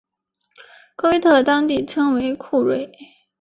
[0.95, 2.91] 科威特当时称为库锐。